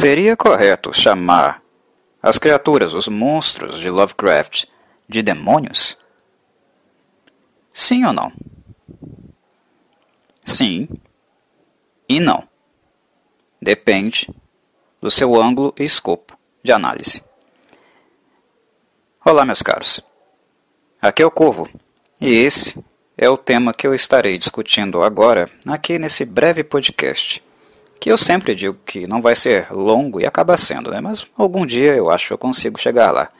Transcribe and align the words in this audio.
Seria 0.00 0.34
correto 0.34 0.94
chamar 0.94 1.62
as 2.22 2.38
criaturas, 2.38 2.94
os 2.94 3.06
monstros 3.06 3.78
de 3.78 3.90
Lovecraft, 3.90 4.64
de 5.06 5.22
demônios? 5.22 5.98
Sim 7.70 8.06
ou 8.06 8.12
não? 8.14 8.32
Sim 10.42 10.88
e 12.08 12.18
não. 12.18 12.48
Depende 13.60 14.26
do 15.02 15.10
seu 15.10 15.38
ângulo 15.38 15.74
e 15.78 15.84
escopo 15.84 16.34
de 16.62 16.72
análise. 16.72 17.22
Olá, 19.22 19.44
meus 19.44 19.60
caros. 19.60 20.00
Aqui 21.02 21.22
é 21.22 21.26
o 21.26 21.30
Corvo 21.30 21.68
e 22.18 22.32
esse 22.32 22.82
é 23.18 23.28
o 23.28 23.36
tema 23.36 23.74
que 23.74 23.86
eu 23.86 23.94
estarei 23.94 24.38
discutindo 24.38 25.02
agora 25.02 25.46
aqui 25.66 25.98
nesse 25.98 26.24
breve 26.24 26.64
podcast. 26.64 27.49
Que 28.00 28.10
eu 28.10 28.16
sempre 28.16 28.54
digo 28.54 28.78
que 28.84 29.06
não 29.06 29.20
vai 29.20 29.36
ser 29.36 29.70
longo 29.70 30.20
e 30.20 30.26
acaba 30.26 30.56
sendo, 30.56 30.90
né? 30.90 31.00
mas 31.00 31.26
algum 31.36 31.66
dia 31.66 31.94
eu 31.94 32.10
acho 32.10 32.28
que 32.28 32.32
eu 32.32 32.38
consigo 32.38 32.80
chegar 32.80 33.10
lá. 33.10 33.30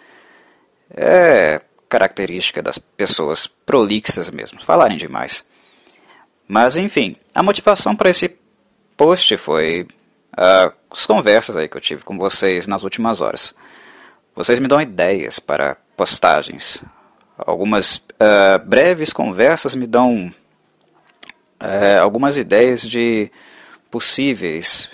É 0.95 1.63
característica 1.89 2.63
das 2.63 2.79
pessoas 2.79 3.49
prolixas 3.49 4.31
mesmo, 4.31 4.63
falarem 4.63 4.97
demais. 4.97 5.45
Mas 6.47 6.77
enfim, 6.77 7.17
a 7.35 7.43
motivação 7.43 7.97
para 7.97 8.11
esse 8.11 8.37
post 8.97 9.37
foi 9.37 9.89
uh, 10.33 10.73
as 10.91 11.07
conversas 11.07 11.57
aí 11.57 11.69
que 11.69 11.77
eu 11.77 11.81
tive 11.81 12.05
com 12.05 12.19
vocês 12.19 12.67
nas 12.67 12.85
últimas 12.85 13.21
horas. 13.21 13.55
Vocês 14.35 14.61
me 14.61 14.69
dão 14.69 14.81
ideias 14.81 15.39
para 15.39 15.77
postagens. 15.97 16.85
Algumas 17.37 17.97
uh, 17.97 18.59
breves 18.65 19.13
conversas 19.13 19.75
me 19.75 19.87
dão 19.87 20.33
uh, 21.61 22.03
algumas 22.03 22.37
ideias 22.37 22.83
de 22.83 23.31
possíveis 23.91 24.91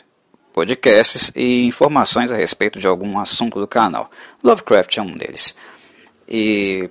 podcasts 0.53 1.31
e 1.37 1.65
informações 1.65 2.33
a 2.33 2.37
respeito 2.37 2.79
de 2.79 2.87
algum 2.87 3.19
assunto 3.19 3.61
do 3.61 3.67
canal. 3.67 4.11
Lovecraft 4.43 4.97
é 4.97 5.03
um 5.03 5.11
deles. 5.11 5.55
E 6.29 6.89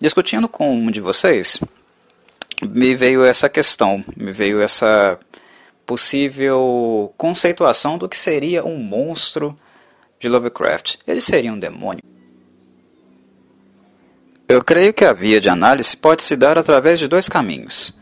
discutindo 0.00 0.48
com 0.48 0.74
um 0.74 0.90
de 0.90 1.00
vocês, 1.00 1.60
me 2.60 2.94
veio 2.94 3.24
essa 3.24 3.48
questão, 3.48 4.04
me 4.16 4.32
veio 4.32 4.60
essa 4.60 5.18
possível 5.86 7.12
conceituação 7.16 7.98
do 7.98 8.08
que 8.08 8.18
seria 8.18 8.64
um 8.64 8.78
monstro 8.78 9.56
de 10.18 10.28
Lovecraft. 10.28 10.96
Ele 11.06 11.20
seria 11.20 11.52
um 11.52 11.58
demônio? 11.58 12.02
Eu 14.48 14.62
creio 14.62 14.92
que 14.92 15.04
a 15.04 15.12
via 15.12 15.40
de 15.40 15.48
análise 15.48 15.96
pode 15.96 16.22
se 16.22 16.36
dar 16.36 16.58
através 16.58 16.98
de 16.98 17.08
dois 17.08 17.28
caminhos, 17.28 17.98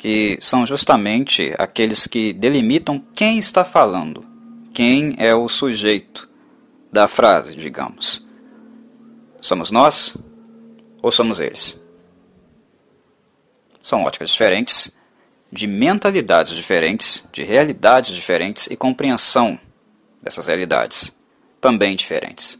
que 0.00 0.38
são 0.40 0.64
justamente 0.64 1.54
aqueles 1.58 2.06
que 2.06 2.32
delimitam 2.32 3.04
quem 3.14 3.38
está 3.38 3.66
falando, 3.66 4.24
quem 4.72 5.14
é 5.18 5.34
o 5.34 5.46
sujeito 5.46 6.26
da 6.90 7.06
frase, 7.06 7.54
digamos. 7.54 8.26
Somos 9.42 9.70
nós 9.70 10.16
ou 11.02 11.10
somos 11.10 11.38
eles? 11.38 11.78
São 13.82 14.02
óticas 14.04 14.30
diferentes, 14.30 14.96
de 15.52 15.66
mentalidades 15.66 16.54
diferentes, 16.54 17.28
de 17.30 17.42
realidades 17.42 18.14
diferentes 18.14 18.68
e 18.68 18.78
compreensão 18.78 19.60
dessas 20.22 20.46
realidades 20.46 21.14
também 21.60 21.94
diferentes. 21.94 22.58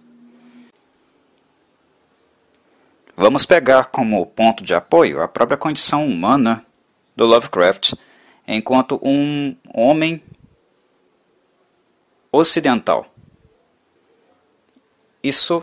Vamos 3.16 3.46
pegar 3.46 3.84
como 3.84 4.26
ponto 4.26 4.62
de 4.62 4.74
apoio 4.74 5.22
a 5.22 5.28
própria 5.28 5.56
condição 5.56 6.06
humana 6.06 6.66
do 7.20 7.26
Lovecraft 7.26 7.92
enquanto 8.48 8.98
um 9.02 9.54
homem 9.74 10.22
ocidental. 12.32 13.12
Isso 15.22 15.62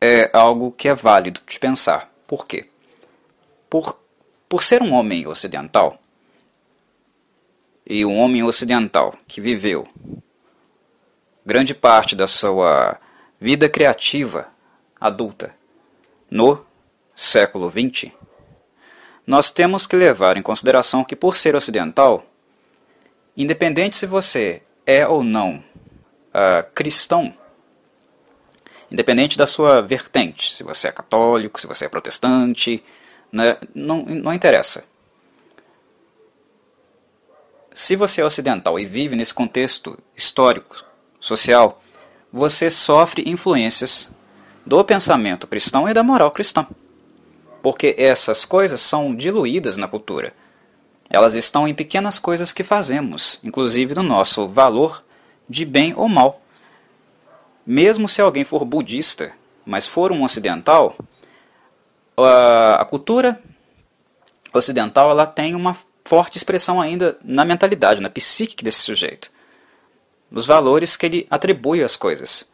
é 0.00 0.30
algo 0.32 0.72
que 0.72 0.88
é 0.88 0.94
válido 0.94 1.42
de 1.46 1.58
pensar. 1.58 2.10
Por 2.26 2.46
quê? 2.46 2.70
Por, 3.68 4.00
por 4.48 4.62
ser 4.62 4.80
um 4.80 4.94
homem 4.94 5.26
ocidental, 5.26 6.00
e 7.86 8.02
um 8.02 8.16
homem 8.18 8.42
ocidental 8.42 9.14
que 9.28 9.38
viveu 9.38 9.86
grande 11.44 11.74
parte 11.74 12.16
da 12.16 12.26
sua 12.26 12.98
vida 13.38 13.68
criativa 13.68 14.48
adulta 14.98 15.54
no 16.30 16.64
século 17.14 17.70
XX, 17.70 18.10
nós 19.26 19.50
temos 19.50 19.86
que 19.86 19.96
levar 19.96 20.36
em 20.36 20.42
consideração 20.42 21.04
que, 21.04 21.16
por 21.16 21.34
ser 21.34 21.56
ocidental, 21.56 22.24
independente 23.36 23.96
se 23.96 24.06
você 24.06 24.62
é 24.86 25.06
ou 25.06 25.24
não 25.24 25.56
uh, 25.56 26.66
cristão, 26.74 27.34
independente 28.90 29.36
da 29.36 29.46
sua 29.46 29.82
vertente, 29.82 30.54
se 30.54 30.62
você 30.62 30.88
é 30.88 30.92
católico, 30.92 31.60
se 31.60 31.66
você 31.66 31.86
é 31.86 31.88
protestante, 31.88 32.84
né, 33.32 33.56
não, 33.74 34.04
não 34.04 34.32
interessa. 34.32 34.84
Se 37.74 37.96
você 37.96 38.20
é 38.20 38.24
ocidental 38.24 38.78
e 38.78 38.86
vive 38.86 39.16
nesse 39.16 39.34
contexto 39.34 39.98
histórico, 40.16 40.84
social, 41.20 41.82
você 42.32 42.70
sofre 42.70 43.28
influências 43.28 44.10
do 44.64 44.82
pensamento 44.84 45.46
cristão 45.46 45.88
e 45.88 45.92
da 45.92 46.02
moral 46.02 46.30
cristã. 46.30 46.66
Porque 47.66 47.96
essas 47.98 48.44
coisas 48.44 48.80
são 48.80 49.12
diluídas 49.12 49.76
na 49.76 49.88
cultura. 49.88 50.32
Elas 51.10 51.34
estão 51.34 51.66
em 51.66 51.74
pequenas 51.74 52.16
coisas 52.16 52.52
que 52.52 52.62
fazemos, 52.62 53.40
inclusive 53.42 53.92
no 53.92 54.04
nosso 54.04 54.46
valor 54.46 55.04
de 55.48 55.64
bem 55.64 55.92
ou 55.96 56.08
mal. 56.08 56.40
Mesmo 57.66 58.08
se 58.08 58.22
alguém 58.22 58.44
for 58.44 58.64
budista, 58.64 59.32
mas 59.64 59.84
for 59.84 60.12
um 60.12 60.22
ocidental, 60.22 60.96
a 62.16 62.84
cultura 62.84 63.42
ocidental 64.54 65.10
ela 65.10 65.26
tem 65.26 65.56
uma 65.56 65.76
forte 66.04 66.36
expressão 66.36 66.80
ainda 66.80 67.18
na 67.24 67.44
mentalidade, 67.44 68.00
na 68.00 68.08
psique 68.08 68.62
desse 68.62 68.82
sujeito, 68.82 69.28
nos 70.30 70.46
valores 70.46 70.96
que 70.96 71.04
ele 71.04 71.26
atribui 71.28 71.82
às 71.82 71.96
coisas. 71.96 72.48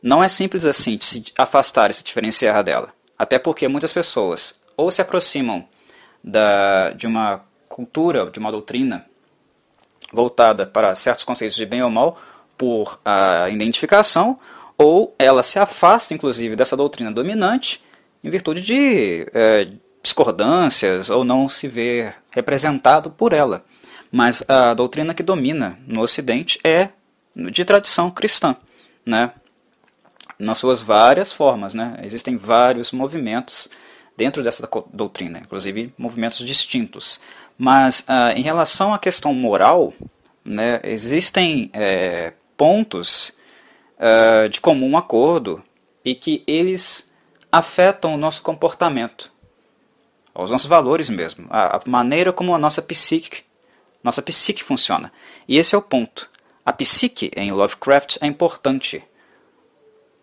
Não 0.00 0.22
é 0.22 0.28
simples 0.28 0.64
assim 0.64 0.96
de 0.96 1.04
se 1.04 1.24
afastar 1.36 1.90
e 1.90 1.92
se 1.92 2.04
diferenciar 2.04 2.62
dela, 2.62 2.94
até 3.18 3.38
porque 3.38 3.68
muitas 3.68 3.92
pessoas 3.92 4.60
ou 4.76 4.90
se 4.90 5.00
aproximam 5.00 5.64
da, 6.22 6.90
de 6.90 7.06
uma 7.06 7.42
cultura, 7.68 8.30
de 8.30 8.38
uma 8.38 8.50
doutrina 8.50 9.06
voltada 10.12 10.66
para 10.66 10.94
certos 10.94 11.24
conceitos 11.24 11.56
de 11.56 11.66
bem 11.66 11.82
ou 11.82 11.90
mal 11.90 12.18
por 12.56 12.98
a 13.04 13.48
identificação, 13.50 14.38
ou 14.78 15.14
ela 15.18 15.42
se 15.42 15.58
afasta, 15.58 16.14
inclusive, 16.14 16.56
dessa 16.56 16.76
doutrina 16.76 17.10
dominante 17.10 17.82
em 18.22 18.30
virtude 18.30 18.62
de 18.62 19.26
é, 19.32 19.68
discordâncias 20.02 21.10
ou 21.10 21.24
não 21.24 21.48
se 21.48 21.68
ver 21.68 22.14
representado 22.30 23.10
por 23.10 23.32
ela. 23.32 23.64
Mas 24.10 24.42
a 24.48 24.72
doutrina 24.74 25.14
que 25.14 25.22
domina 25.22 25.78
no 25.86 26.00
Ocidente 26.00 26.58
é 26.64 26.90
de 27.34 27.64
tradição 27.64 28.10
cristã, 28.10 28.56
né? 29.04 29.32
Nas 30.38 30.58
suas 30.58 30.80
várias 30.80 31.32
formas. 31.32 31.74
Né? 31.74 31.98
Existem 32.02 32.36
vários 32.36 32.92
movimentos 32.92 33.68
dentro 34.16 34.42
dessa 34.42 34.68
doutrina, 34.92 35.38
inclusive 35.38 35.92
movimentos 35.98 36.38
distintos. 36.44 37.20
Mas 37.58 38.04
ah, 38.08 38.32
em 38.32 38.42
relação 38.42 38.92
à 38.94 38.98
questão 38.98 39.34
moral, 39.34 39.92
né, 40.44 40.80
existem 40.84 41.70
é, 41.72 42.32
pontos 42.56 43.32
ah, 43.98 44.48
de 44.48 44.60
comum 44.60 44.96
acordo 44.96 45.62
e 46.04 46.14
que 46.14 46.42
eles 46.46 47.12
afetam 47.50 48.14
o 48.14 48.18
nosso 48.18 48.42
comportamento, 48.42 49.32
os 50.34 50.50
nossos 50.50 50.66
valores 50.66 51.08
mesmo, 51.08 51.46
a, 51.48 51.76
a 51.76 51.80
maneira 51.86 52.32
como 52.32 52.54
a 52.54 52.58
nossa 52.58 52.82
psique, 52.82 53.42
nossa 54.04 54.22
psique 54.22 54.62
funciona. 54.62 55.10
E 55.48 55.56
esse 55.56 55.74
é 55.74 55.78
o 55.78 55.82
ponto. 55.82 56.30
A 56.64 56.72
psique 56.72 57.30
em 57.36 57.50
Lovecraft 57.50 58.18
é 58.20 58.26
importante. 58.26 59.02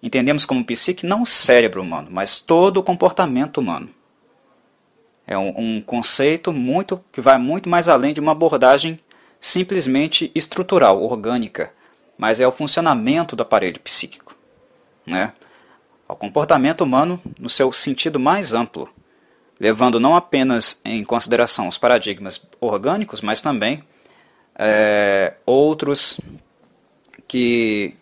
Entendemos 0.03 0.45
como 0.45 0.63
psique 0.63 1.05
não 1.05 1.23
o 1.23 1.25
cérebro 1.25 1.81
humano, 1.81 2.09
mas 2.11 2.39
todo 2.39 2.77
o 2.77 2.83
comportamento 2.83 3.57
humano. 3.57 3.89
É 5.25 5.37
um, 5.37 5.53
um 5.57 5.81
conceito 5.81 6.51
muito 6.51 7.01
que 7.11 7.21
vai 7.21 7.39
muito 7.39 7.67
mais 7.69 7.89
além 7.89 8.13
de 8.13 8.19
uma 8.19 8.33
abordagem 8.33 8.99
simplesmente 9.39 10.29
estrutural, 10.35 11.01
orgânica, 11.01 11.73
mas 12.17 12.39
é 12.39 12.47
o 12.47 12.51
funcionamento 12.51 13.35
do 13.35 13.43
aparelho 13.43 13.79
psíquico. 13.79 14.35
Né? 15.07 15.33
ao 16.13 16.15
comportamento 16.15 16.81
humano 16.81 17.19
no 17.39 17.49
seu 17.49 17.71
sentido 17.71 18.19
mais 18.19 18.53
amplo, 18.53 18.87
levando 19.59 19.99
não 19.99 20.15
apenas 20.15 20.79
em 20.85 21.03
consideração 21.03 21.67
os 21.67 21.77
paradigmas 21.77 22.39
orgânicos, 22.59 23.19
mas 23.19 23.41
também 23.41 23.83
é, 24.55 25.33
outros 25.45 26.19
que 27.27 27.95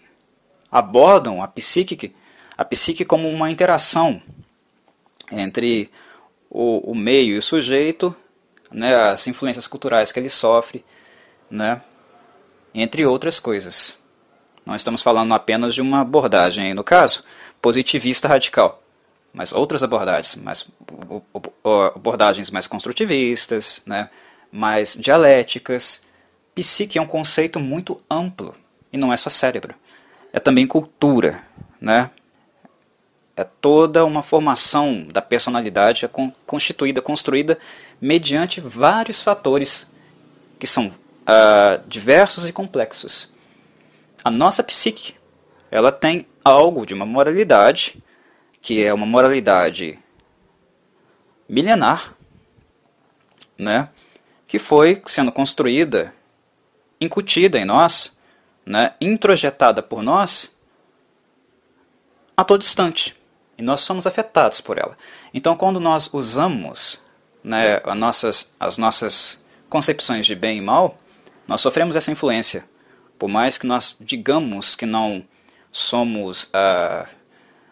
abordam 0.72 1.44
a 1.44 1.48
psique, 1.48 2.14
a 2.58 2.64
psique 2.64 3.04
como 3.04 3.28
uma 3.28 3.52
interação 3.52 4.22
entre 5.32 5.92
o, 6.50 6.92
o 6.92 6.96
meio 6.96 7.36
e 7.36 7.38
o 7.38 7.42
sujeito, 7.42 8.16
né, 8.72 8.96
as 8.96 9.28
influências 9.28 9.68
culturais 9.68 10.12
que 10.12 10.20
ele 10.20 10.30
sofre, 10.30 10.84
né, 11.50 11.82
entre 12.74 13.06
outras 13.06 13.40
coisas. 13.40 13.98
Não 14.66 14.76
estamos 14.76 15.02
falando 15.02 15.34
apenas 15.34 15.74
de 15.74 15.82
uma 15.82 16.02
abordagem, 16.02 16.74
no 16.74 16.84
caso, 16.84 17.24
positivista 17.62 18.28
radical, 18.28 18.82
mas 19.34 19.52
outras 19.52 19.84
abordagens, 19.84 20.36
mais, 20.36 20.68
abordagens 21.96 22.50
mais 22.50 22.68
construtivistas, 22.68 23.82
né, 23.86 24.10
mais 24.52 24.96
dialéticas. 24.96 26.04
Psique 26.54 26.98
é 26.98 27.02
um 27.02 27.08
conceito 27.08 27.60
muito 27.60 28.02
amplo 28.10 28.54
e 28.92 28.98
não 28.98 29.12
é 29.12 29.18
só 29.18 29.30
cérebro, 29.30 29.74
é 30.34 30.40
também 30.40 30.66
cultura, 30.66 31.44
né? 31.80 32.10
É 33.36 33.44
toda 33.44 34.06
uma 34.06 34.22
formação 34.22 35.06
da 35.12 35.22
personalidade 35.22 36.08
constituída, 36.46 37.02
construída 37.02 37.58
mediante 38.00 38.62
vários 38.62 39.22
fatores 39.22 39.92
que 40.60 40.68
são 40.68 40.88
uh, 40.88 41.88
diversos 41.88 42.48
e 42.48 42.54
complexos. 42.54 43.34
A 44.24 44.30
nossa 44.30 44.64
psique, 44.64 45.16
ela 45.72 45.92
tem 45.92 46.28
algo 46.44 46.86
de 46.86 46.94
uma 46.94 47.06
moralidade, 47.06 48.02
que 48.62 48.84
é 48.84 48.94
uma 48.94 49.06
moralidade 49.06 49.98
milenar, 51.50 52.16
né, 53.58 53.90
que 54.48 54.60
foi 54.60 55.02
sendo 55.06 55.32
construída, 55.32 56.14
incutida 57.00 57.58
em 57.58 57.66
nós, 57.66 58.20
né, 58.66 58.94
introjetada 59.00 59.82
por 59.82 60.04
nós 60.04 60.56
a 62.36 62.44
todo 62.44 62.62
instante. 62.62 63.16
E 63.58 63.62
nós 63.62 63.82
somos 63.82 64.08
afetados 64.08 64.62
por 64.62 64.78
ela. 64.78 64.98
Então, 65.34 65.56
quando 65.56 65.80
nós 65.80 66.10
usamos 66.14 67.02
né, 67.44 67.82
as, 67.84 67.96
nossas, 67.96 68.52
as 68.60 68.78
nossas 68.78 69.44
concepções 69.70 70.26
de 70.26 70.36
bem 70.36 70.58
e 70.58 70.62
mal, 70.62 70.98
nós 71.48 71.62
sofremos 71.62 71.96
essa 71.96 72.12
influência. 72.12 72.66
Por 73.20 73.30
mais 73.30 73.58
que 73.58 73.68
nós 73.68 73.96
digamos 74.00 74.76
que 74.76 74.86
não 74.86 75.24
somos 75.72 76.46
uh, 76.46 77.08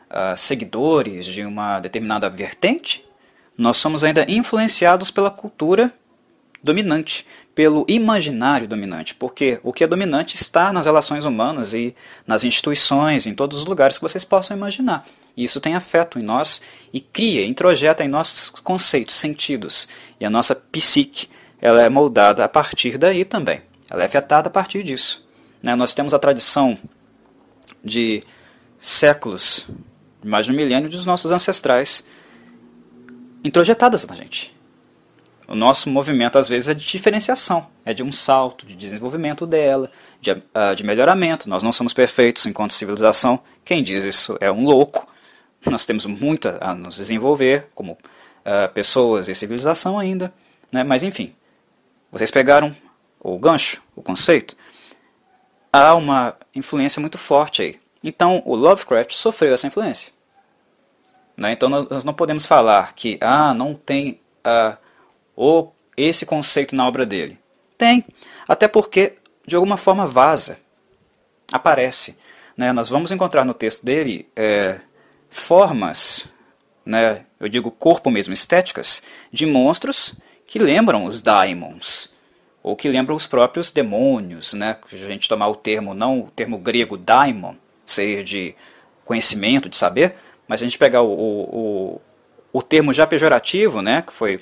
uh, 0.10 0.38
seguidores 0.38 1.26
de 1.26 1.44
uma 1.44 1.80
determinada 1.80 2.30
vertente, 2.30 3.06
nós 3.58 3.78
somos 3.78 4.04
ainda 4.04 4.26
influenciados 4.30 5.12
pela 5.12 5.32
cultura 5.32 5.94
dominante, 6.64 7.26
pelo 7.60 7.84
imaginário 7.90 8.70
dominante, 8.70 9.14
porque 9.14 9.60
o 9.64 9.74
que 9.74 9.84
é 9.84 9.88
dominante 9.88 10.34
está 10.34 10.72
nas 10.72 10.86
relações 10.86 11.26
humanas 11.26 11.74
e 11.74 11.94
nas 12.26 12.46
instituições, 12.46 13.28
em 13.28 13.36
todos 13.36 13.58
os 13.58 13.66
lugares 13.66 13.98
que 13.98 14.02
vocês 14.02 14.24
possam 14.24 14.56
imaginar. 14.56 15.06
E 15.36 15.44
isso 15.44 15.60
tem 15.60 15.76
afeto 15.76 16.18
em 16.18 16.22
nós 16.22 16.62
e 16.94 17.02
cria, 17.02 17.46
introjeta 17.46 18.02
em 18.02 18.08
nossos 18.08 18.50
conceitos, 18.50 19.14
sentidos. 19.16 19.90
E 20.22 20.26
a 20.26 20.30
nossa 20.30 20.56
psique, 20.56 21.28
ela 21.60 21.82
é 21.82 21.90
moldada 21.90 22.46
a 22.46 22.48
partir 22.48 22.98
daí 22.98 23.26
também. 23.26 23.62
Ela 23.90 24.04
é 24.04 24.06
afetada 24.06 24.48
a 24.48 24.52
partir 24.52 24.82
disso. 24.82 25.28
Né? 25.62 25.76
Nós 25.76 25.94
temos 25.94 26.14
a 26.14 26.18
tradição 26.18 26.78
de 27.84 28.24
séculos, 28.78 29.68
mais 30.24 30.46
de 30.46 30.54
um 30.54 30.56
milênio 30.56 30.90
dos 30.90 31.06
nossos 31.06 31.30
ancestrais, 31.30 32.08
introjetadas 33.44 34.08
na 34.08 34.16
gente. 34.16 34.58
O 35.50 35.56
nosso 35.56 35.90
movimento, 35.90 36.38
às 36.38 36.48
vezes, 36.48 36.70
é 36.70 36.76
de 36.76 36.86
diferenciação, 36.86 37.66
é 37.84 37.92
de 37.92 38.04
um 38.04 38.12
salto, 38.12 38.68
de 38.68 38.76
desenvolvimento 38.76 39.48
dela, 39.48 39.90
de, 40.22 40.32
uh, 40.32 40.76
de 40.76 40.84
melhoramento. 40.84 41.50
Nós 41.50 41.64
não 41.64 41.72
somos 41.72 41.92
perfeitos 41.92 42.46
enquanto 42.46 42.72
civilização. 42.72 43.40
Quem 43.66 43.82
diz 43.82 44.04
isso 44.04 44.38
é 44.40 44.52
um 44.52 44.64
louco. 44.64 45.08
Nós 45.66 45.88
temos 45.88 46.06
muito 46.06 46.56
a 46.62 46.76
nos 46.76 46.98
desenvolver 46.98 47.68
como 47.74 47.94
uh, 47.94 48.72
pessoas 48.76 49.28
e 49.28 49.34
civilização 49.34 49.98
ainda. 49.98 50.32
Né? 50.72 50.84
Mas, 50.84 51.02
enfim, 51.02 51.34
vocês 52.12 52.30
pegaram 52.30 52.76
o 53.20 53.36
gancho, 53.40 53.82
o 53.96 54.04
conceito. 54.04 54.56
Há 55.74 55.96
uma 55.96 56.36
influência 56.54 57.00
muito 57.00 57.18
forte 57.18 57.64
aí. 57.64 57.80
Então, 58.04 58.44
o 58.46 58.54
Lovecraft 58.54 59.14
sofreu 59.14 59.56
essa 59.56 59.66
influência. 59.66 60.14
Né? 61.36 61.54
Então, 61.54 61.70
nós 61.70 62.04
não 62.04 62.14
podemos 62.14 62.46
falar 62.46 62.94
que 62.94 63.18
ah, 63.20 63.52
não 63.52 63.74
tem 63.74 64.22
uh, 64.46 64.78
o, 65.42 65.72
esse 65.96 66.26
conceito 66.26 66.76
na 66.76 66.86
obra 66.86 67.06
dele. 67.06 67.40
Tem, 67.78 68.04
até 68.46 68.68
porque 68.68 69.14
de 69.48 69.56
alguma 69.56 69.78
forma 69.78 70.06
vaza, 70.06 70.60
aparece. 71.50 72.18
Né? 72.58 72.74
Nós 72.74 72.90
vamos 72.90 73.12
encontrar 73.12 73.46
no 73.46 73.54
texto 73.54 73.86
dele 73.86 74.28
é, 74.36 74.82
formas, 75.30 76.30
né, 76.86 77.26
eu 77.40 77.48
digo 77.48 77.72
corpo 77.72 78.12
mesmo, 78.12 78.34
estéticas, 78.34 79.02
de 79.32 79.46
monstros 79.46 80.16
que 80.46 80.60
lembram 80.60 81.06
os 81.06 81.22
daimons, 81.22 82.14
ou 82.62 82.76
que 82.76 82.90
lembram 82.90 83.16
os 83.16 83.26
próprios 83.26 83.72
demônios, 83.72 84.54
né? 84.54 84.76
Se 84.90 84.96
a 84.98 85.08
gente 85.08 85.30
tomar 85.30 85.48
o 85.48 85.56
termo, 85.56 85.94
não 85.94 86.22
o 86.22 86.32
termo 86.32 86.58
grego 86.58 86.98
daimon, 86.98 87.56
ser 87.86 88.24
de 88.24 88.54
conhecimento, 89.06 89.70
de 89.70 89.78
saber, 89.78 90.16
mas 90.48 90.62
a 90.62 90.66
gente 90.66 90.78
pegar 90.78 91.02
o, 91.02 91.12
o, 91.14 92.02
o 92.52 92.62
termo 92.62 92.92
já 92.92 93.08
pejorativo, 93.08 93.82
né, 93.82 94.02
que 94.02 94.12
foi 94.12 94.42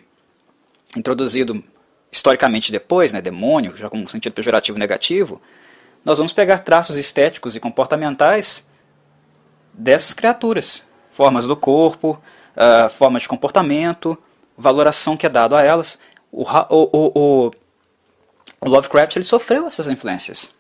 introduzido 0.96 1.64
historicamente 2.12 2.72
depois, 2.72 3.12
né, 3.12 3.22
demônio, 3.22 3.76
já 3.76 3.90
com 3.90 4.00
um 4.00 4.08
sentido 4.08 4.34
pejorativo 4.34 4.78
negativo, 4.78 5.42
nós 6.04 6.18
vamos 6.18 6.32
pegar 6.32 6.60
traços 6.60 6.96
estéticos 6.96 7.56
e 7.56 7.60
comportamentais 7.60 8.70
dessas 9.74 10.14
criaturas, 10.14 10.88
formas 11.10 11.46
do 11.46 11.56
corpo, 11.56 12.22
uh, 12.56 12.90
forma 12.90 13.20
de 13.20 13.28
comportamento, 13.28 14.18
valoração 14.58 15.18
que 15.18 15.26
é 15.26 15.30
dado 15.30 15.56
a 15.56 15.62
elas. 15.62 16.00
O, 16.32 16.44
o, 16.44 17.12
o, 17.16 17.52
o 18.62 18.70
Lovecraft 18.70 19.16
ele 19.16 19.26
sofreu 19.26 19.68
essas 19.68 19.88
influências. 19.88 20.56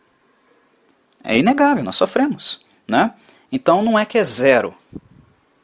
É 1.23 1.37
inegável, 1.37 1.83
nós 1.83 1.95
sofremos. 1.95 2.65
Né? 2.87 3.13
Então 3.51 3.81
não 3.81 3.97
é 3.97 4.05
que 4.05 4.17
é 4.17 4.23
zero, 4.23 4.75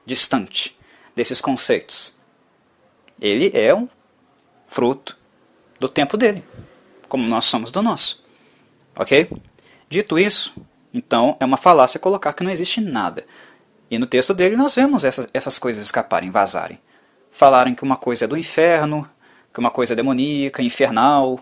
distante 0.06 0.77
desses 1.15 1.39
conceitos. 1.39 2.18
Ele 3.21 3.51
é 3.54 3.74
um 3.74 3.88
fruto 4.74 5.16
do 5.80 5.88
tempo 5.88 6.18
dele, 6.18 6.44
como 7.08 7.28
nós 7.28 7.46
somos 7.46 7.70
do 7.70 7.81
nosso. 7.81 8.25
Ok? 8.96 9.30
Dito 9.88 10.18
isso, 10.18 10.54
então 10.92 11.38
é 11.40 11.46
uma 11.46 11.58
falácia 11.58 12.00
colocar 12.00 12.34
que 12.34 12.44
não 12.44 12.50
existe 12.50 12.81
nada. 12.81 13.24
E 13.90 14.00
no 14.00 14.08
texto 14.08 14.34
dele 14.34 14.56
nós 14.56 14.74
vemos 14.74 15.04
essas, 15.04 15.28
essas 15.31 15.60
coisas 15.60 15.84
escaparem, 15.84 16.31
vazarem. 16.31 16.80
Falarem 17.30 17.75
que 17.75 17.84
uma 17.84 17.96
coisa 17.96 18.25
é 18.25 18.28
do 18.28 18.36
inferno, 18.36 19.08
que 19.54 19.60
uma 19.60 19.70
coisa 19.70 19.94
é 19.94 19.96
demoníaca, 19.96 20.64
infernal. 20.64 21.40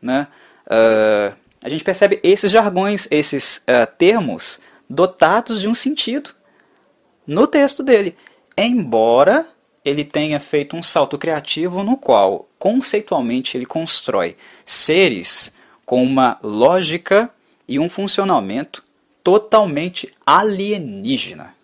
Né? 0.00 0.28
Uh, 0.66 1.36
a 1.60 1.68
gente 1.68 1.82
percebe 1.82 2.20
esses 2.22 2.50
jargões, 2.52 3.08
esses 3.10 3.58
uh, 3.58 3.92
termos 3.98 4.60
dotados 4.88 5.60
de 5.60 5.68
um 5.68 5.74
sentido 5.74 6.30
no 7.26 7.46
texto 7.48 7.82
dele. 7.82 8.16
Embora 8.56 9.48
ele 9.88 10.04
tenha 10.04 10.38
feito 10.38 10.76
um 10.76 10.82
salto 10.82 11.16
criativo 11.16 11.82
no 11.82 11.96
qual, 11.96 12.48
conceitualmente, 12.58 13.56
ele 13.56 13.64
constrói 13.64 14.36
seres 14.64 15.56
com 15.84 16.02
uma 16.02 16.38
lógica 16.42 17.30
e 17.66 17.78
um 17.78 17.88
funcionamento 17.88 18.84
totalmente 19.24 20.14
alienígena. 20.26 21.54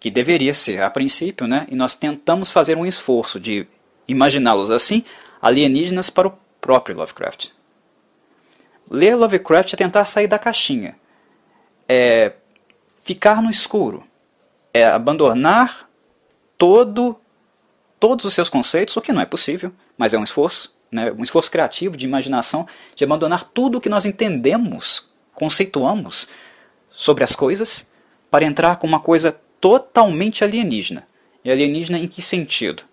Que 0.00 0.10
deveria 0.10 0.52
ser, 0.52 0.82
a 0.82 0.90
princípio, 0.90 1.46
né? 1.46 1.66
e 1.70 1.76
nós 1.76 1.94
tentamos 1.94 2.50
fazer 2.50 2.76
um 2.76 2.84
esforço 2.84 3.38
de 3.38 3.66
imaginá-los 4.08 4.70
assim, 4.72 5.04
alienígenas 5.40 6.10
para 6.10 6.28
o 6.28 6.38
próprio 6.60 6.96
Lovecraft. 6.96 7.50
Ler 8.90 9.14
Lovecraft 9.14 9.74
é 9.74 9.76
tentar 9.76 10.04
sair 10.04 10.26
da 10.26 10.38
caixinha, 10.38 10.96
é 11.88 12.32
ficar 12.94 13.40
no 13.40 13.50
escuro, 13.50 14.04
é 14.74 14.84
abandonar 14.84 15.88
todo, 16.62 17.16
todos 17.98 18.24
os 18.24 18.32
seus 18.32 18.48
conceitos, 18.48 18.96
o 18.96 19.00
que 19.00 19.12
não 19.12 19.20
é 19.20 19.26
possível, 19.26 19.72
mas 19.98 20.14
é 20.14 20.18
um 20.18 20.22
esforço, 20.22 20.72
né, 20.92 21.10
um 21.10 21.24
esforço 21.24 21.50
criativo, 21.50 21.96
de 21.96 22.06
imaginação, 22.06 22.68
de 22.94 23.02
abandonar 23.02 23.42
tudo 23.42 23.78
o 23.78 23.80
que 23.80 23.88
nós 23.88 24.04
entendemos, 24.04 25.10
conceituamos 25.34 26.28
sobre 26.88 27.24
as 27.24 27.34
coisas, 27.34 27.90
para 28.30 28.44
entrar 28.44 28.76
com 28.76 28.86
uma 28.86 29.00
coisa 29.00 29.36
totalmente 29.60 30.44
alienígena. 30.44 31.04
E 31.44 31.50
alienígena 31.50 31.98
em 31.98 32.06
que 32.06 32.22
sentido? 32.22 32.84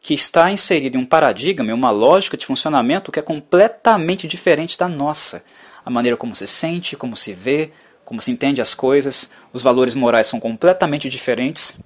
Que 0.00 0.14
está 0.14 0.52
inserido 0.52 0.96
em 0.96 1.00
um 1.00 1.04
paradigma, 1.04 1.68
em 1.68 1.74
uma 1.74 1.90
lógica 1.90 2.36
de 2.36 2.46
funcionamento 2.46 3.10
que 3.10 3.18
é 3.18 3.22
completamente 3.22 4.28
diferente 4.28 4.78
da 4.78 4.86
nossa. 4.86 5.44
A 5.84 5.90
maneira 5.90 6.16
como 6.16 6.36
se 6.36 6.46
sente, 6.46 6.96
como 6.96 7.16
se 7.16 7.32
vê, 7.32 7.72
como 8.04 8.22
se 8.22 8.30
entende 8.30 8.60
as 8.60 8.72
coisas, 8.72 9.32
os 9.52 9.64
valores 9.64 9.94
morais 9.94 10.28
são 10.28 10.38
completamente 10.38 11.08
diferentes. 11.08 11.76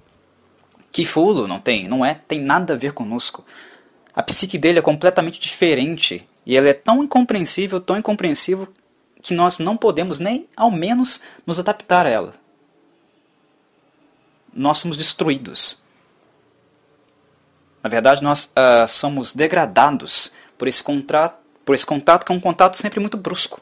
Que 0.95 1.03
fulo, 1.03 1.45
não 1.45 1.59
tem, 1.59 1.89
não 1.89 2.05
é, 2.05 2.13
tem 2.13 2.39
nada 2.39 2.73
a 2.73 2.77
ver 2.77 2.93
conosco. 2.93 3.43
A 4.13 4.23
psique 4.23 4.57
dele 4.57 4.79
é 4.79 4.81
completamente 4.81 5.41
diferente 5.41 6.25
e 6.45 6.55
ela 6.55 6.69
é 6.69 6.73
tão 6.73 7.03
incompreensível, 7.03 7.81
tão 7.81 7.97
incompreensível 7.97 8.65
que 9.21 9.33
nós 9.33 9.59
não 9.59 9.75
podemos 9.75 10.19
nem 10.19 10.47
ao 10.55 10.71
menos 10.71 11.21
nos 11.45 11.59
adaptar 11.59 12.05
a 12.05 12.09
ela. 12.09 12.33
Nós 14.53 14.77
somos 14.77 14.95
destruídos. 14.95 15.83
Na 17.83 17.89
verdade, 17.89 18.23
nós 18.23 18.45
uh, 18.45 18.87
somos 18.87 19.33
degradados 19.33 20.31
por 20.57 20.65
esse, 20.65 20.81
contrato, 20.81 21.37
por 21.65 21.75
esse 21.75 21.85
contato 21.85 22.25
que 22.25 22.31
é 22.31 22.35
um 22.35 22.39
contato 22.39 22.77
sempre 22.77 23.01
muito 23.01 23.17
brusco. 23.17 23.59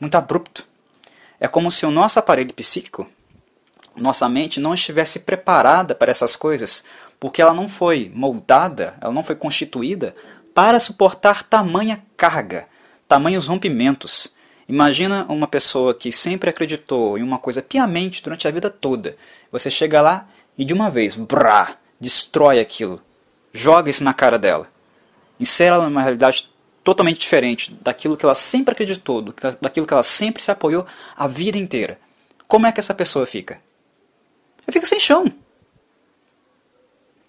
muito 0.00 0.16
abrupto. 0.16 0.66
É 1.38 1.46
como 1.46 1.70
se 1.70 1.86
o 1.86 1.90
nosso 1.92 2.18
aparelho 2.18 2.52
psíquico, 2.52 3.08
nossa 3.96 4.28
mente, 4.28 4.60
não 4.60 4.74
estivesse 4.74 5.20
preparada 5.20 5.94
para 5.94 6.10
essas 6.10 6.36
coisas, 6.36 6.84
porque 7.20 7.40
ela 7.40 7.54
não 7.54 7.68
foi 7.68 8.10
moldada, 8.14 8.94
ela 9.00 9.12
não 9.12 9.22
foi 9.22 9.36
constituída 9.36 10.14
para 10.54 10.80
suportar 10.80 11.42
tamanha 11.42 12.02
carga, 12.16 12.66
tamanhos 13.06 13.48
rompimentos. 13.48 14.34
Imagina 14.68 15.26
uma 15.28 15.46
pessoa 15.46 15.94
que 15.94 16.10
sempre 16.10 16.50
acreditou 16.50 17.18
em 17.18 17.22
uma 17.22 17.38
coisa 17.38 17.62
piamente 17.62 18.22
durante 18.22 18.48
a 18.48 18.50
vida 18.50 18.70
toda. 18.70 19.16
Você 19.50 19.70
chega 19.70 20.00
lá 20.00 20.28
e 20.56 20.64
de 20.64 20.72
uma 20.72 20.90
vez, 20.90 21.14
brá, 21.14 21.76
destrói 22.00 22.60
aquilo. 22.60 23.00
Joga 23.52 23.90
isso 23.90 24.04
na 24.04 24.14
cara 24.14 24.38
dela. 24.38 24.68
Insere 25.38 25.74
ela 25.74 25.84
numa 25.84 26.02
realidade 26.02 26.50
totalmente 26.82 27.20
diferente 27.20 27.76
daquilo 27.80 28.16
que 28.16 28.24
ela 28.24 28.34
sempre 28.34 28.72
acreditou, 28.72 29.22
daquilo 29.60 29.86
que 29.86 29.92
ela 29.92 30.02
sempre 30.02 30.42
se 30.42 30.50
apoiou 30.50 30.86
a 31.16 31.26
vida 31.26 31.58
inteira. 31.58 31.98
Como 32.48 32.66
é 32.66 32.72
que 32.72 32.80
essa 32.80 32.94
pessoa 32.94 33.24
fica? 33.26 33.60
Ela 34.66 34.72
fica 34.72 34.86
sem 34.86 35.00
chão. 35.00 35.26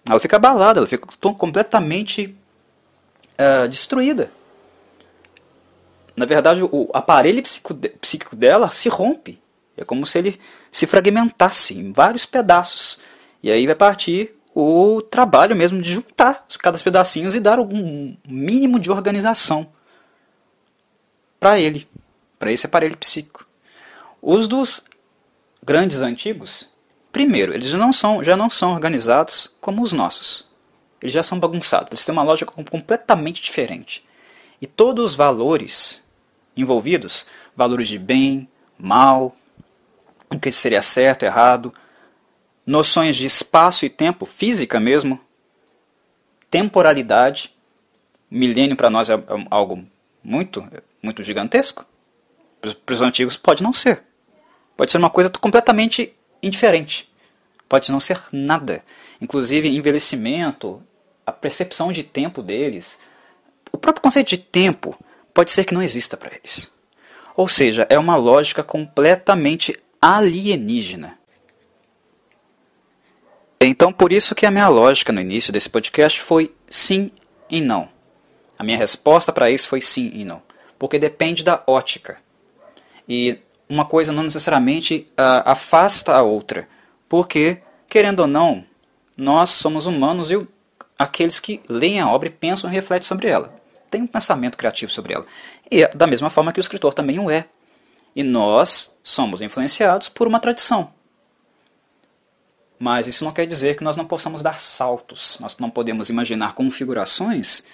Ela 0.08 0.20
fica 0.20 0.36
abalada, 0.36 0.80
ela 0.80 0.86
fica 0.86 1.06
completamente 1.34 2.36
uh, 3.38 3.68
destruída. 3.68 4.30
Na 6.16 6.26
verdade, 6.26 6.62
o 6.62 6.90
aparelho 6.92 7.42
psíquico 8.00 8.36
dela 8.36 8.70
se 8.70 8.88
rompe. 8.88 9.42
É 9.76 9.84
como 9.84 10.06
se 10.06 10.18
ele 10.18 10.40
se 10.70 10.86
fragmentasse 10.86 11.74
em 11.76 11.92
vários 11.92 12.24
pedaços. 12.24 13.00
E 13.42 13.50
aí 13.50 13.66
vai 13.66 13.74
partir 13.74 14.32
o 14.54 15.02
trabalho 15.02 15.56
mesmo 15.56 15.82
de 15.82 15.92
juntar 15.92 16.46
cada 16.60 16.78
pedacinhos 16.78 17.34
e 17.34 17.40
dar 17.40 17.58
um 17.58 18.16
mínimo 18.26 18.78
de 18.78 18.90
organização 18.90 19.72
para 21.40 21.58
ele, 21.58 21.88
para 22.38 22.52
esse 22.52 22.64
aparelho 22.64 22.96
psíquico. 22.96 23.44
Os 24.22 24.46
dos 24.46 24.84
grandes 25.62 26.00
antigos, 26.00 26.72
primeiro, 27.14 27.54
eles 27.54 27.72
não 27.74 27.92
são, 27.92 28.24
já 28.24 28.36
não 28.36 28.50
são 28.50 28.72
organizados 28.72 29.54
como 29.60 29.82
os 29.82 29.92
nossos. 29.92 30.50
Eles 31.00 31.14
já 31.14 31.22
são 31.22 31.38
bagunçados, 31.38 31.92
eles 31.92 32.04
têm 32.04 32.12
uma 32.12 32.24
lógica 32.24 32.50
completamente 32.50 33.40
diferente. 33.40 34.04
E 34.60 34.66
todos 34.66 35.12
os 35.12 35.14
valores 35.14 36.02
envolvidos, 36.56 37.26
valores 37.54 37.86
de 37.86 38.00
bem, 38.00 38.48
mal, 38.76 39.36
o 40.28 40.40
que 40.40 40.50
seria 40.50 40.82
certo, 40.82 41.22
errado, 41.22 41.72
noções 42.66 43.14
de 43.14 43.26
espaço 43.26 43.86
e 43.86 43.88
tempo, 43.88 44.26
física 44.26 44.80
mesmo, 44.80 45.20
temporalidade. 46.50 47.54
Milênio 48.28 48.74
para 48.74 48.90
nós 48.90 49.08
é 49.08 49.22
algo 49.50 49.86
muito, 50.22 50.66
muito 51.00 51.22
gigantesco. 51.22 51.86
Para 52.60 52.92
os 52.92 53.02
antigos 53.02 53.36
pode 53.36 53.62
não 53.62 53.72
ser. 53.72 54.02
Pode 54.76 54.90
ser 54.90 54.98
uma 54.98 55.10
coisa 55.10 55.30
completamente 55.30 56.12
indiferente. 56.46 57.10
Pode 57.68 57.90
não 57.90 58.00
ser 58.00 58.20
nada. 58.32 58.84
Inclusive 59.20 59.68
envelhecimento, 59.68 60.82
a 61.26 61.32
percepção 61.32 61.90
de 61.90 62.02
tempo 62.02 62.42
deles, 62.42 63.00
o 63.72 63.78
próprio 63.78 64.02
conceito 64.02 64.28
de 64.28 64.38
tempo 64.38 64.96
pode 65.32 65.50
ser 65.50 65.64
que 65.64 65.74
não 65.74 65.82
exista 65.82 66.16
para 66.16 66.34
eles. 66.34 66.70
Ou 67.36 67.48
seja, 67.48 67.86
é 67.90 67.98
uma 67.98 68.16
lógica 68.16 68.62
completamente 68.62 69.76
alienígena. 70.00 71.18
Então, 73.60 73.92
por 73.92 74.12
isso 74.12 74.34
que 74.34 74.46
a 74.46 74.50
minha 74.50 74.68
lógica 74.68 75.12
no 75.12 75.20
início 75.20 75.52
desse 75.52 75.68
podcast 75.70 76.20
foi 76.20 76.54
sim 76.68 77.10
e 77.50 77.60
não. 77.60 77.88
A 78.58 78.62
minha 78.62 78.76
resposta 78.76 79.32
para 79.32 79.50
isso 79.50 79.68
foi 79.68 79.80
sim 79.80 80.10
e 80.14 80.24
não. 80.24 80.42
Porque 80.78 80.98
depende 80.98 81.42
da 81.42 81.62
ótica. 81.66 82.18
E 83.08 83.38
uma 83.74 83.84
coisa 83.84 84.12
não 84.12 84.22
necessariamente 84.22 85.06
uh, 85.12 85.42
afasta 85.44 86.14
a 86.14 86.22
outra. 86.22 86.68
Porque, 87.08 87.58
querendo 87.88 88.20
ou 88.20 88.26
não, 88.26 88.64
nós 89.18 89.50
somos 89.50 89.84
humanos 89.84 90.30
e 90.30 90.46
aqueles 90.96 91.40
que 91.40 91.60
leem 91.68 92.00
a 92.00 92.08
obra 92.08 92.28
e 92.28 92.30
pensam 92.30 92.70
e 92.70 92.72
refletem 92.72 93.06
sobre 93.06 93.28
ela. 93.28 93.52
Tem 93.90 94.00
um 94.00 94.06
pensamento 94.06 94.56
criativo 94.56 94.92
sobre 94.92 95.14
ela. 95.14 95.26
E 95.70 95.82
é 95.82 95.88
da 95.88 96.06
mesma 96.06 96.30
forma 96.30 96.52
que 96.52 96.60
o 96.60 96.62
escritor 96.62 96.94
também 96.94 97.18
o 97.18 97.28
é. 97.28 97.46
E 98.14 98.22
nós 98.22 98.96
somos 99.02 99.42
influenciados 99.42 100.08
por 100.08 100.28
uma 100.28 100.38
tradição. 100.38 100.92
Mas 102.78 103.08
isso 103.08 103.24
não 103.24 103.32
quer 103.32 103.46
dizer 103.46 103.76
que 103.76 103.82
nós 103.82 103.96
não 103.96 104.04
possamos 104.04 104.40
dar 104.40 104.60
saltos. 104.60 105.36
Nós 105.40 105.58
não 105.58 105.68
podemos 105.68 106.10
imaginar 106.10 106.54
configurações 106.54 107.64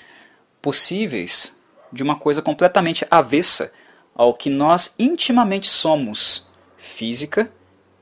possíveis 0.63 1.59
de 1.93 2.03
uma 2.03 2.17
coisa 2.17 2.41
completamente 2.41 3.07
avessa 3.11 3.71
ao 4.15 4.35
que 4.35 4.51
nós 4.51 4.95
intimamente 4.99 5.69
somos, 5.69 6.47
física 6.77 7.51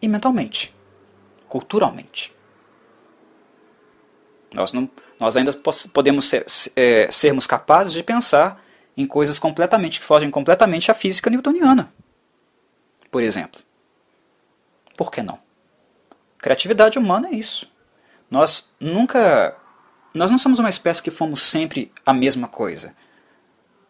e 0.01 0.09
mentalmente, 0.09 0.75
culturalmente. 1.49 2.35
Nós, 4.53 4.73
não, 4.73 4.89
nós 5.21 5.37
ainda 5.37 5.53
podemos 5.93 6.27
ser, 6.27 6.45
é, 6.75 7.11
sermos 7.11 7.47
capazes 7.47 7.93
de 7.93 8.03
pensar 8.03 8.63
em 8.97 9.07
coisas 9.07 9.39
completamente 9.39 10.01
que 10.01 10.07
fogem 10.07 10.31
completamente 10.31 10.91
à 10.91 10.95
física 10.95 11.31
newtoniana, 11.31 11.93
por 13.11 13.23
exemplo. 13.23 13.61
Por 14.97 15.13
que 15.13 15.23
não? 15.23 15.39
Criatividade 16.39 16.99
humana 16.99 17.29
é 17.29 17.35
isso. 17.35 17.71
Nós 18.31 18.75
nunca. 18.81 19.57
Nós 20.13 20.31
não 20.31 20.39
somos 20.39 20.59
uma 20.59 20.69
espécie 20.69 21.03
que 21.03 21.11
fomos 21.11 21.41
sempre 21.41 21.93
a 22.05 22.13
mesma 22.13 22.49
coisa. 22.49 22.97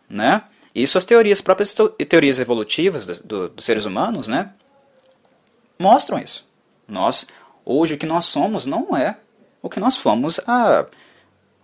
Né? 0.09 0.43
Isso 0.83 0.97
as 0.97 1.05
teorias, 1.05 1.41
próprias 1.41 1.75
teorias 2.09 2.39
evolutivas 2.41 3.05
dos 3.05 3.21
do, 3.21 3.49
do 3.49 3.63
seres 3.63 3.85
humanos, 3.85 4.29
né? 4.29 4.53
Mostram 5.79 6.19
isso. 6.19 6.49
Nós, 6.87 7.27
hoje, 7.65 7.95
o 7.95 7.99
que 7.99 8.07
nós 8.07 8.27
somos 8.27 8.65
não 8.65 8.97
é 8.97 9.17
o 9.61 9.69
que 9.69 9.81
nós 9.81 9.97
fomos 9.97 10.41
há 10.47 10.87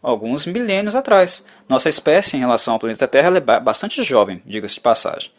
alguns 0.02 0.46
milênios 0.46 0.94
atrás. 0.94 1.44
Nossa 1.68 1.88
espécie, 1.88 2.36
em 2.36 2.40
relação 2.40 2.74
ao 2.74 2.80
planeta 2.80 3.06
Terra, 3.06 3.36
é 3.36 3.40
bastante 3.40 4.02
jovem, 4.02 4.42
diga-se 4.44 4.74
de 4.74 4.80
passagem. 4.80 5.30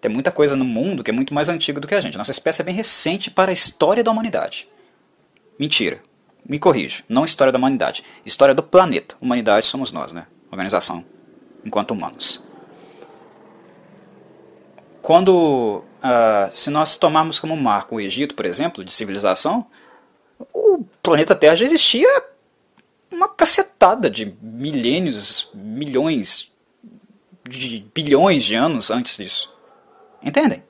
Tem 0.00 0.10
muita 0.10 0.30
coisa 0.30 0.54
no 0.54 0.64
mundo 0.64 1.02
que 1.02 1.10
é 1.10 1.14
muito 1.14 1.34
mais 1.34 1.48
antiga 1.48 1.80
do 1.80 1.88
que 1.88 1.94
a 1.94 2.00
gente. 2.00 2.16
Nossa 2.16 2.30
espécie 2.30 2.62
é 2.62 2.64
bem 2.64 2.74
recente 2.74 3.30
para 3.30 3.50
a 3.50 3.52
história 3.52 4.04
da 4.04 4.10
humanidade. 4.10 4.68
Mentira. 5.58 6.00
Me 6.48 6.58
corrijo. 6.58 7.02
Não 7.08 7.24
história 7.24 7.52
da 7.52 7.58
humanidade. 7.58 8.02
História 8.24 8.54
do 8.54 8.62
planeta. 8.62 9.14
Humanidade 9.20 9.66
somos 9.66 9.92
nós, 9.92 10.12
né? 10.12 10.26
Organização. 10.50 11.04
Enquanto 11.64 11.90
humanos. 11.90 12.42
Quando, 15.10 15.82
uh, 16.04 16.54
se 16.54 16.70
nós 16.70 16.96
tomarmos 16.96 17.40
como 17.40 17.56
marco 17.56 17.96
o 17.96 18.00
Egito, 18.00 18.32
por 18.36 18.46
exemplo, 18.46 18.84
de 18.84 18.92
civilização, 18.92 19.66
o 20.54 20.84
planeta 21.02 21.34
Terra 21.34 21.56
já 21.56 21.64
existia 21.64 22.06
uma 23.10 23.28
cacetada 23.28 24.08
de 24.08 24.36
milênios, 24.40 25.50
milhões, 25.52 26.48
de 27.42 27.84
bilhões 27.92 28.44
de 28.44 28.54
anos 28.54 28.88
antes 28.92 29.16
disso. 29.16 29.52
Entendem? 30.22 30.62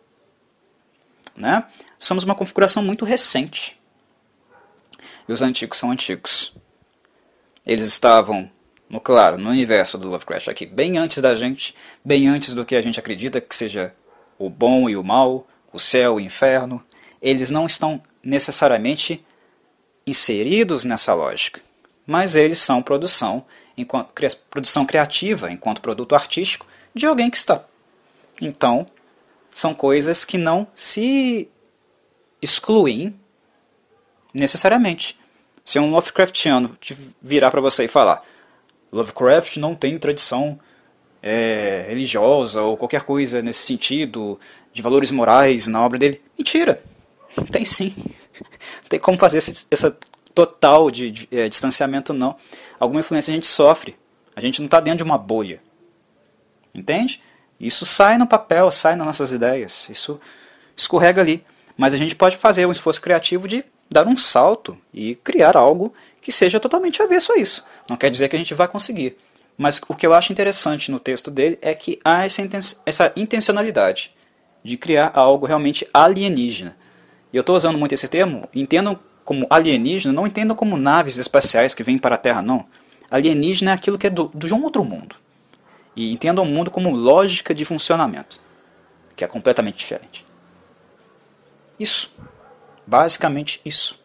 Né? 1.36 1.62
Somos 1.98 2.24
uma 2.24 2.34
configuração 2.34 2.82
muito 2.82 3.04
recente. 3.04 3.78
E 5.28 5.32
os 5.34 5.42
antigos 5.42 5.76
são 5.76 5.90
antigos. 5.90 6.54
Eles 7.66 7.86
estavam, 7.86 8.50
no 8.88 9.00
claro, 9.00 9.36
no 9.36 9.50
universo 9.50 9.98
do 9.98 10.08
Lovecraft 10.08 10.48
aqui, 10.48 10.64
bem 10.64 10.96
antes 10.96 11.18
da 11.18 11.34
gente, 11.34 11.74
bem 12.02 12.26
antes 12.26 12.54
do 12.54 12.64
que 12.64 12.74
a 12.74 12.80
gente 12.80 12.98
acredita 12.98 13.38
que 13.38 13.54
seja 13.54 13.94
o 14.40 14.48
bom 14.48 14.88
e 14.88 14.96
o 14.96 15.04
mal, 15.04 15.46
o 15.70 15.78
céu 15.78 16.18
e 16.18 16.24
o 16.24 16.26
inferno. 16.26 16.82
Eles 17.20 17.50
não 17.50 17.66
estão 17.66 18.02
necessariamente 18.24 19.24
inseridos 20.06 20.82
nessa 20.82 21.14
lógica, 21.14 21.60
mas 22.06 22.34
eles 22.34 22.58
são 22.58 22.82
produção, 22.82 23.44
enquanto, 23.76 24.12
produção 24.50 24.86
criativa, 24.86 25.52
enquanto 25.52 25.82
produto 25.82 26.14
artístico, 26.14 26.66
de 26.94 27.04
alguém 27.06 27.30
que 27.30 27.36
está. 27.36 27.62
Então, 28.40 28.86
são 29.50 29.74
coisas 29.74 30.24
que 30.24 30.38
não 30.38 30.66
se 30.74 31.46
excluem 32.40 33.14
necessariamente. 34.32 35.18
Se 35.62 35.78
um 35.78 35.90
Lovecraftiano 35.90 36.76
virar 37.20 37.50
para 37.50 37.60
você 37.60 37.84
e 37.84 37.88
falar 37.88 38.24
Lovecraft 38.92 39.56
não 39.58 39.74
tem 39.74 39.98
tradição 39.98 40.58
é, 41.22 41.86
religiosa 41.88 42.62
ou 42.62 42.76
qualquer 42.76 43.02
coisa 43.02 43.42
nesse 43.42 43.60
sentido, 43.60 44.38
de 44.72 44.82
valores 44.82 45.10
morais 45.10 45.66
na 45.66 45.82
obra 45.84 45.98
dele, 45.98 46.20
mentira. 46.38 46.82
Tem 47.50 47.64
sim. 47.64 47.94
tem 48.88 48.98
como 48.98 49.18
fazer 49.18 49.38
esse, 49.38 49.66
essa 49.70 49.96
total 50.34 50.90
de, 50.90 51.10
de 51.10 51.28
é, 51.30 51.48
distanciamento, 51.48 52.12
não. 52.12 52.36
Alguma 52.78 53.00
influência 53.00 53.30
a 53.30 53.34
gente 53.34 53.46
sofre. 53.46 53.96
A 54.34 54.40
gente 54.40 54.60
não 54.60 54.66
está 54.66 54.80
dentro 54.80 54.98
de 54.98 55.04
uma 55.04 55.18
bolha. 55.18 55.60
Entende? 56.74 57.20
Isso 57.58 57.84
sai 57.84 58.16
no 58.16 58.26
papel, 58.26 58.70
sai 58.70 58.96
nas 58.96 59.06
nossas 59.06 59.32
ideias, 59.32 59.88
isso 59.90 60.18
escorrega 60.76 61.20
ali. 61.20 61.44
Mas 61.76 61.92
a 61.92 61.96
gente 61.96 62.16
pode 62.16 62.36
fazer 62.36 62.66
um 62.66 62.72
esforço 62.72 63.00
criativo 63.00 63.46
de 63.46 63.64
dar 63.90 64.06
um 64.06 64.16
salto 64.16 64.78
e 64.94 65.14
criar 65.16 65.56
algo 65.56 65.92
que 66.20 66.30
seja 66.30 66.60
totalmente 66.60 67.02
avesso 67.02 67.32
a 67.32 67.36
isso. 67.36 67.64
Não 67.88 67.96
quer 67.96 68.10
dizer 68.10 68.28
que 68.28 68.36
a 68.36 68.38
gente 68.38 68.54
vai 68.54 68.68
conseguir. 68.68 69.16
Mas 69.62 69.78
o 69.90 69.94
que 69.94 70.06
eu 70.06 70.14
acho 70.14 70.32
interessante 70.32 70.90
no 70.90 70.98
texto 70.98 71.30
dele 71.30 71.58
é 71.60 71.74
que 71.74 72.00
há 72.02 72.24
essa, 72.24 73.12
intencionalidade 73.14 74.10
de 74.64 74.78
criar 74.78 75.12
algo 75.12 75.44
realmente 75.44 75.86
alienígena. 75.92 76.74
E 77.30 77.36
eu 77.36 77.42
estou 77.42 77.54
usando 77.54 77.76
muito 77.76 77.92
esse 77.92 78.08
termo, 78.08 78.48
entendam 78.54 78.98
como 79.22 79.46
alienígena, 79.50 80.14
não 80.14 80.26
entendam 80.26 80.56
como 80.56 80.78
naves 80.78 81.18
espaciais 81.18 81.74
que 81.74 81.82
vêm 81.82 81.98
para 81.98 82.14
a 82.14 82.18
Terra, 82.18 82.40
não. 82.40 82.64
Alienígena 83.10 83.72
é 83.72 83.74
aquilo 83.74 83.98
que 83.98 84.06
é 84.06 84.10
do, 84.10 84.32
de 84.34 84.54
um 84.54 84.64
outro 84.64 84.82
mundo. 84.82 85.14
E 85.94 86.10
entendam 86.10 86.42
o 86.42 86.48
mundo 86.48 86.70
como 86.70 86.90
lógica 86.90 87.54
de 87.54 87.66
funcionamento, 87.66 88.40
que 89.14 89.24
é 89.24 89.26
completamente 89.26 89.76
diferente. 89.76 90.24
Isso. 91.78 92.10
Basicamente 92.86 93.60
isso. 93.62 94.00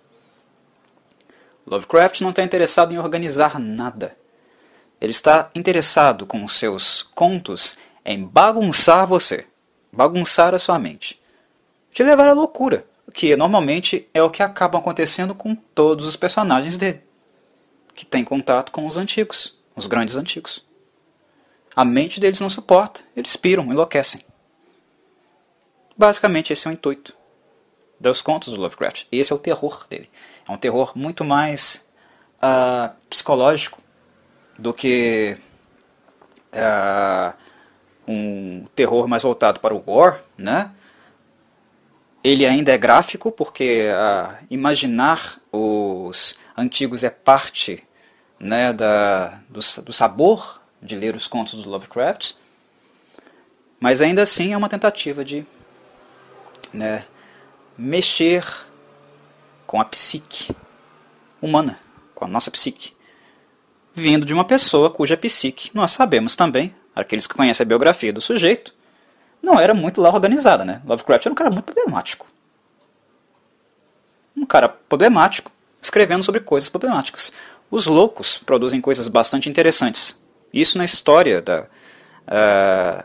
Lovecraft 1.66 2.20
não 2.20 2.32
está 2.32 2.44
interessado 2.44 2.94
em 2.94 3.00
organizar 3.00 3.58
nada. 3.58 4.18
Ele 5.00 5.12
está 5.12 5.50
interessado 5.54 6.26
com 6.26 6.44
os 6.44 6.54
seus 6.54 7.04
contos 7.04 7.78
em 8.04 8.24
bagunçar 8.24 9.06
você, 9.06 9.46
bagunçar 9.92 10.54
a 10.54 10.60
sua 10.60 10.80
mente, 10.80 11.20
te 11.92 12.04
levar 12.04 12.28
à 12.28 12.34
loucura, 12.34 12.86
que 13.14 13.36
normalmente 13.36 14.08
é 14.14 14.22
o 14.22 14.30
que 14.30 14.44
acaba 14.44 14.80
acontecendo 14.80 15.34
com 15.34 15.56
todos 15.56 16.06
os 16.06 16.16
personagens 16.16 16.78
dele, 16.78 17.02
que 17.94 18.06
têm 18.06 18.24
contato 18.24 18.72
com 18.72 18.86
os 18.86 18.98
antigos, 18.98 19.58
os 19.76 19.88
grandes 19.88 20.16
antigos. 20.16 20.64
A 21.76 21.84
mente 21.84 22.20
deles 22.20 22.40
não 22.40 22.50
suporta, 22.50 23.02
eles 23.16 23.36
piram, 23.36 23.72
enlouquecem. 23.72 24.22
Basicamente 25.98 26.52
esse 26.54 26.68
é 26.68 26.72
o 26.72 26.74
intuito 26.74 27.16
dos 28.00 28.22
contos 28.22 28.54
do 28.54 28.60
Lovecraft. 28.60 29.06
Esse 29.12 29.32
é 29.32 29.36
o 29.36 29.40
terror 29.40 29.86
dele. 29.90 30.10
É 30.48 30.52
um 30.52 30.58
terror 30.58 30.92
muito 30.96 31.24
mais 31.24 31.88
uh, 32.38 32.94
psicológico 33.10 33.82
do 34.58 34.74
que 34.74 35.38
uh, 36.54 37.34
um 38.08 38.66
terror 38.76 39.08
mais 39.08 39.24
voltado 39.24 39.60
para 39.60 39.74
o 39.74 39.80
gore, 39.80 40.20
né? 40.38 40.72
Ele 42.24 42.46
ainda 42.46 42.72
é 42.72 42.78
gráfico 42.78 43.32
porque 43.32 43.88
uh, 43.90 44.36
imaginar 44.50 45.40
os 45.52 46.38
antigos 46.58 47.04
é 47.04 47.10
parte 47.10 47.84
né, 48.40 48.74
da, 48.74 49.40
do, 49.50 49.60
do 49.84 49.94
sabor 49.94 50.62
de 50.82 50.96
ler 50.96 51.16
os 51.16 51.28
contos 51.28 51.62
do 51.62 51.70
Lovecraft, 51.70 52.34
mas 53.80 54.02
ainda 54.02 54.22
assim 54.24 54.54
é 54.54 54.58
uma 54.58 54.70
tentativa 54.70 55.24
de 55.24 55.46
né, 56.74 57.06
mexer 57.78 58.46
com 59.66 59.80
a 59.80 59.86
psique 59.86 60.56
humana, 61.42 61.80
com 62.14 62.26
a 62.26 62.28
nossa 62.28 62.52
psique, 62.52 62.94
vindo 63.96 64.26
de 64.26 64.34
uma 64.34 64.44
pessoa 64.44 64.90
cuja 64.90 65.16
psique 65.16 65.72
nós 65.74 65.92
sabemos 65.92 66.36
também 66.36 66.76
aqueles 66.96 67.26
que 67.26 67.34
conhecem 67.34 67.64
a 67.64 67.68
biografia 67.68 68.14
do 68.14 68.22
sujeito, 68.22 68.74
não 69.42 69.60
era 69.60 69.74
muito 69.74 70.02
lá 70.02 70.10
organizada, 70.10 70.64
né? 70.64 70.82
Lovecraft 70.86 71.26
era 71.26 71.34
um 71.34 71.36
cara 71.36 71.52
muito 71.52 71.66
problemático. 71.66 72.26
Um 74.36 74.46
cara 74.46 74.70
problemático, 74.70 75.52
escrevendo 75.82 76.24
sobre 76.24 76.42
coisas 76.42 76.70
problemáticas. 76.70 77.34
Os 77.70 77.86
loucos 77.86 78.38
produzem 78.38 78.80
coisas 78.80 79.08
bastante 79.08 79.50
interessantes. 79.50 80.24
Isso 80.54 80.78
na 80.78 80.86
história 80.86 81.42
da, 81.42 81.64
uh, 82.28 83.04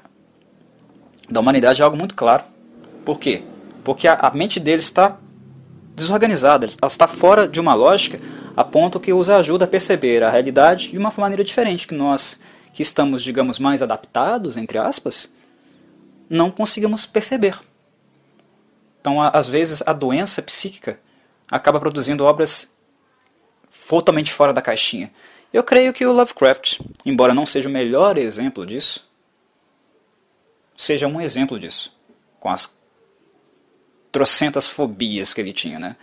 da 1.28 1.40
humanidade 1.40 1.82
é 1.82 1.84
algo 1.84 1.96
muito 1.96 2.14
claro. 2.14 2.44
Por 3.04 3.18
quê? 3.18 3.42
Porque 3.82 4.06
a, 4.06 4.14
a 4.14 4.30
mente 4.30 4.60
deles 4.60 4.84
está 4.84 5.16
desorganizada, 5.94 6.66
ela 6.66 6.86
está 6.86 7.06
fora 7.06 7.46
de 7.46 7.60
uma 7.60 7.74
lógica 7.74 8.20
a 8.56 8.64
ponto 8.64 9.00
que 9.00 9.12
os 9.12 9.30
ajuda 9.30 9.64
a 9.64 9.68
perceber 9.68 10.24
a 10.24 10.30
realidade 10.30 10.90
de 10.90 10.98
uma 10.98 11.12
maneira 11.16 11.44
diferente 11.44 11.86
que 11.86 11.94
nós 11.94 12.40
que 12.72 12.82
estamos, 12.82 13.22
digamos, 13.22 13.58
mais 13.58 13.82
adaptados, 13.82 14.56
entre 14.56 14.78
aspas, 14.78 15.34
não 16.28 16.50
conseguimos 16.50 17.04
perceber. 17.04 17.58
Então, 19.00 19.20
às 19.20 19.48
vezes, 19.48 19.82
a 19.86 19.92
doença 19.92 20.40
psíquica 20.40 21.00
acaba 21.50 21.80
produzindo 21.80 22.24
obras 22.24 22.76
totalmente 23.88 24.32
fora 24.32 24.52
da 24.52 24.62
caixinha. 24.62 25.10
Eu 25.52 25.64
creio 25.64 25.92
que 25.92 26.06
o 26.06 26.12
Lovecraft, 26.12 26.80
embora 27.04 27.34
não 27.34 27.44
seja 27.44 27.68
o 27.68 27.72
melhor 27.72 28.16
exemplo 28.16 28.64
disso, 28.64 29.08
seja 30.76 31.08
um 31.08 31.20
exemplo 31.20 31.58
disso, 31.58 31.92
com 32.38 32.48
as 32.48 32.78
trocentas 34.12 34.66
fobias 34.66 35.34
que 35.34 35.40
ele 35.40 35.52
tinha, 35.52 35.78
né? 35.78 35.96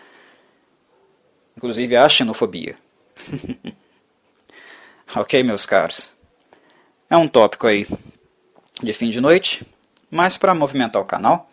Inclusive 1.58 1.96
a 1.96 2.08
xenofobia. 2.08 2.76
ok, 5.16 5.42
meus 5.42 5.66
caros. 5.66 6.12
É 7.10 7.18
um 7.18 7.28
tópico 7.28 7.66
aí 7.66 7.88
de 8.82 8.94
fim 8.94 9.10
de 9.10 9.20
noite, 9.20 9.66
mas 10.10 10.38
para 10.38 10.54
movimentar 10.54 11.02
o 11.02 11.06
canal, 11.06 11.50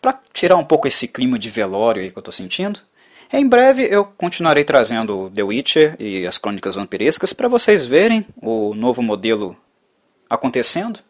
para 0.00 0.18
tirar 0.32 0.56
um 0.56 0.64
pouco 0.64 0.88
esse 0.88 1.06
clima 1.06 1.38
de 1.38 1.50
velório 1.50 2.02
aí 2.02 2.10
que 2.10 2.16
eu 2.16 2.20
estou 2.20 2.32
sentindo. 2.32 2.80
Em 3.30 3.46
breve 3.46 3.86
eu 3.90 4.04
continuarei 4.04 4.64
trazendo 4.64 5.30
The 5.30 5.42
Witcher 5.42 5.96
e 5.98 6.26
as 6.26 6.38
Crônicas 6.38 6.74
Vampirescas 6.74 7.32
para 7.32 7.48
vocês 7.48 7.84
verem 7.84 8.26
o 8.40 8.74
novo 8.74 9.02
modelo 9.02 9.56
acontecendo, 10.28 11.00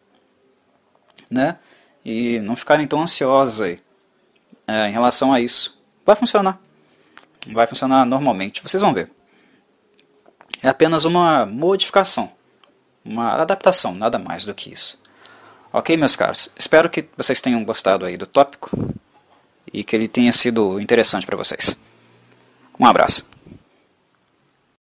né? 1.29 1.57
E 2.03 2.39
não 2.39 2.55
ficarem 2.55 2.85
tão 2.85 3.01
ansiosos 3.01 3.61
aí 3.61 3.79
é, 4.67 4.89
em 4.89 4.91
relação 4.91 5.31
a 5.31 5.39
isso. 5.39 5.81
Vai 6.05 6.15
funcionar. 6.15 6.64
Vai 7.47 7.67
funcionar 7.67 8.05
normalmente, 8.05 8.61
vocês 8.61 8.81
vão 8.81 8.93
ver. 8.93 9.11
É 10.63 10.69
apenas 10.69 11.05
uma 11.05 11.45
modificação 11.45 12.31
uma 13.05 13.35
adaptação, 13.35 13.93
nada 13.93 14.17
mais 14.17 14.43
do 14.43 14.53
que 14.53 14.73
isso. 14.73 14.99
Ok, 15.71 15.95
meus 15.95 16.15
caros? 16.15 16.49
Espero 16.57 16.89
que 16.89 17.05
vocês 17.15 17.39
tenham 17.39 17.63
gostado 17.63 18.05
aí 18.05 18.17
do 18.17 18.25
tópico 18.25 18.71
e 19.71 19.83
que 19.83 19.95
ele 19.95 20.07
tenha 20.07 20.31
sido 20.31 20.79
interessante 20.81 21.25
para 21.25 21.37
vocês. 21.37 21.77
Um 22.79 22.85
abraço. 22.85 23.25